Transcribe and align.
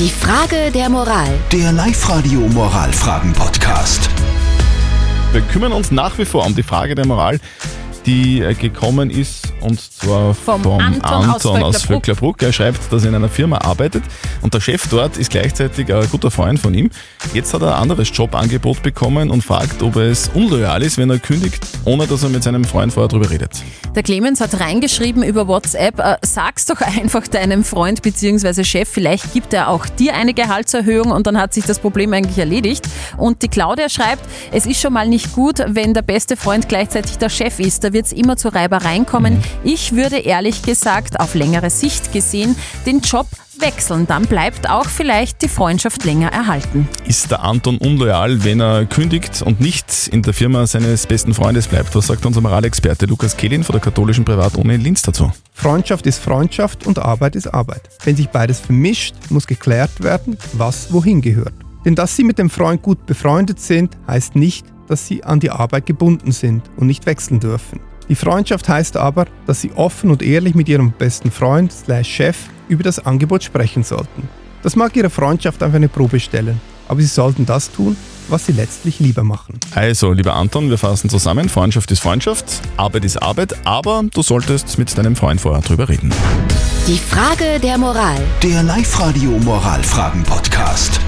Die 0.00 0.08
Frage 0.08 0.70
der 0.72 0.88
Moral. 0.88 1.28
Der 1.52 1.72
Live-Radio 1.72 2.40
Moralfragen-Podcast. 2.40 4.08
Wir 5.30 5.42
kümmern 5.42 5.72
uns 5.72 5.90
nach 5.90 6.16
wie 6.16 6.24
vor 6.24 6.46
um 6.46 6.54
die 6.54 6.62
Frage 6.62 6.94
der 6.94 7.06
Moral, 7.06 7.38
die 8.06 8.40
äh, 8.40 8.54
gekommen 8.54 9.10
ist, 9.10 9.52
und 9.60 9.80
zwar 9.80 10.34
Vom 10.34 10.62
vom 10.62 10.78
Anton 10.80 11.30
aus 11.30 11.46
Anton 11.46 11.62
aus 11.62 11.82
Vöcklerbruck. 11.82 12.06
Vöcklerbruck. 12.06 12.42
Er 12.42 12.52
schreibt, 12.52 12.92
dass 12.92 13.02
er 13.02 13.10
in 13.10 13.14
einer 13.14 13.28
Firma 13.28 13.58
arbeitet 13.58 14.02
und 14.42 14.54
der 14.54 14.60
Chef 14.60 14.88
dort 14.88 15.16
ist 15.16 15.30
gleichzeitig 15.30 15.92
ein 15.92 16.08
guter 16.10 16.30
Freund 16.30 16.58
von 16.58 16.74
ihm. 16.74 16.90
Jetzt 17.34 17.54
hat 17.54 17.62
er 17.62 17.76
ein 17.76 17.82
anderes 17.82 18.10
Jobangebot 18.12 18.82
bekommen 18.82 19.30
und 19.30 19.42
fragt, 19.42 19.82
ob 19.82 19.96
es 19.96 20.30
unloyal 20.34 20.82
ist, 20.82 20.98
wenn 20.98 21.10
er 21.10 21.18
kündigt, 21.18 21.64
ohne 21.84 22.06
dass 22.06 22.22
er 22.22 22.30
mit 22.30 22.42
seinem 22.42 22.64
Freund 22.64 22.92
vorher 22.92 23.08
drüber 23.08 23.30
redet. 23.30 23.50
Der 23.94 24.02
Clemens 24.02 24.40
hat 24.40 24.58
reingeschrieben 24.60 25.22
über 25.22 25.48
WhatsApp, 25.48 25.98
äh, 25.98 26.16
sag's 26.22 26.66
doch 26.66 26.80
einfach 26.80 27.26
deinem 27.26 27.64
Freund 27.64 28.02
bzw. 28.02 28.64
Chef, 28.64 28.88
vielleicht 28.88 29.32
gibt 29.32 29.52
er 29.52 29.68
auch 29.68 29.86
dir 29.86 30.14
eine 30.14 30.34
Gehaltserhöhung 30.34 31.10
und 31.10 31.26
dann 31.26 31.38
hat 31.38 31.54
sich 31.54 31.64
das 31.64 31.78
Problem 31.78 32.12
eigentlich 32.12 32.38
erledigt. 32.38 32.86
Und 33.16 33.42
die 33.42 33.48
Claudia 33.48 33.88
schreibt, 33.88 34.22
es 34.52 34.66
ist 34.66 34.80
schon 34.80 34.92
mal 34.92 35.08
nicht 35.08 35.32
gut, 35.32 35.58
wenn 35.66 35.94
der 35.94 36.02
beste 36.02 36.36
Freund 36.36 36.68
gleichzeitig 36.68 37.18
der 37.18 37.28
Chef 37.28 37.58
ist. 37.58 37.89
Da 37.90 37.94
wird's 37.94 38.12
immer 38.12 38.36
zu 38.36 38.54
Reibereien 38.54 39.04
kommen. 39.04 39.42
Ich 39.64 39.96
würde 39.96 40.18
ehrlich 40.18 40.62
gesagt, 40.62 41.18
auf 41.18 41.34
längere 41.34 41.70
Sicht 41.70 42.12
gesehen, 42.12 42.54
den 42.86 43.00
Job 43.00 43.26
wechseln. 43.58 44.06
Dann 44.06 44.26
bleibt 44.26 44.70
auch 44.70 44.84
vielleicht 44.86 45.42
die 45.42 45.48
Freundschaft 45.48 46.04
länger 46.04 46.30
erhalten. 46.30 46.88
Ist 47.08 47.32
der 47.32 47.42
Anton 47.42 47.78
unloyal, 47.78 48.44
wenn 48.44 48.60
er 48.60 48.86
kündigt 48.86 49.42
und 49.42 49.60
nicht 49.60 50.06
in 50.06 50.22
der 50.22 50.34
Firma 50.34 50.68
seines 50.68 51.04
besten 51.04 51.34
Freundes 51.34 51.66
bleibt? 51.66 51.92
Was 51.96 52.06
sagt 52.06 52.24
unser 52.24 52.40
Moralexperte 52.40 53.06
Lukas 53.06 53.36
Kehlin 53.36 53.64
von 53.64 53.72
der 53.72 53.80
katholischen 53.80 54.24
Privatuni 54.24 54.76
in 54.76 54.82
Linz 54.82 55.02
dazu? 55.02 55.32
Freundschaft 55.52 56.06
ist 56.06 56.22
Freundschaft 56.22 56.86
und 56.86 57.00
Arbeit 57.00 57.34
ist 57.34 57.48
Arbeit. 57.48 57.82
Wenn 58.04 58.14
sich 58.14 58.28
beides 58.28 58.60
vermischt, 58.60 59.16
muss 59.30 59.48
geklärt 59.48 60.00
werden, 60.00 60.38
was 60.52 60.92
wohin 60.92 61.22
gehört. 61.22 61.54
Denn 61.84 61.96
dass 61.96 62.14
Sie 62.14 62.22
mit 62.22 62.38
dem 62.38 62.50
Freund 62.50 62.82
gut 62.82 63.04
befreundet 63.06 63.58
sind, 63.58 63.96
heißt 64.06 64.36
nicht, 64.36 64.64
dass 64.90 65.06
Sie 65.06 65.24
an 65.24 65.40
die 65.40 65.50
Arbeit 65.50 65.86
gebunden 65.86 66.32
sind 66.32 66.62
und 66.76 66.88
nicht 66.88 67.06
wechseln 67.06 67.40
dürfen. 67.40 67.80
Die 68.08 68.16
Freundschaft 68.16 68.68
heißt 68.68 68.96
aber, 68.96 69.26
dass 69.46 69.60
Sie 69.60 69.70
offen 69.72 70.10
und 70.10 70.20
ehrlich 70.20 70.56
mit 70.56 70.68
Ihrem 70.68 70.90
besten 70.90 71.30
Freund 71.30 71.72
slash 71.72 72.08
Chef 72.08 72.36
über 72.68 72.82
das 72.82 72.98
Angebot 73.06 73.44
sprechen 73.44 73.84
sollten. 73.84 74.28
Das 74.62 74.74
mag 74.74 74.94
Ihre 74.96 75.08
Freundschaft 75.08 75.62
auf 75.62 75.72
eine 75.72 75.88
Probe 75.88 76.18
stellen, 76.18 76.60
aber 76.88 77.00
Sie 77.00 77.06
sollten 77.06 77.46
das 77.46 77.70
tun, 77.70 77.96
was 78.28 78.46
Sie 78.46 78.52
letztlich 78.52 78.98
lieber 78.98 79.22
machen. 79.22 79.60
Also, 79.74 80.12
lieber 80.12 80.34
Anton, 80.34 80.70
wir 80.70 80.78
fassen 80.78 81.08
zusammen. 81.08 81.48
Freundschaft 81.48 81.90
ist 81.92 82.00
Freundschaft, 82.00 82.44
Arbeit 82.76 83.04
ist 83.04 83.16
Arbeit, 83.22 83.54
aber 83.64 84.02
du 84.12 84.22
solltest 84.22 84.76
mit 84.76 84.96
deinem 84.98 85.14
Freund 85.14 85.40
vorher 85.40 85.62
drüber 85.62 85.88
reden. 85.88 86.12
Die 86.88 86.98
Frage 86.98 87.60
der 87.62 87.78
Moral. 87.78 88.20
Der 88.42 88.64
Live-Radio 88.64 89.30
Moralfragen-Podcast. 89.30 91.00